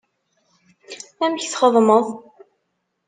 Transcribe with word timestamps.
Amek 1.23 1.43
txedmeḍ? 1.47 2.05